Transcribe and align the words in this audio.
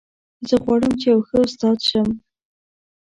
زه 0.47 0.55
غواړم 0.63 0.93
چې 1.01 1.05
یو 1.13 1.19
ښه 1.27 1.37
استاد 1.47 1.77
شم 1.87 2.07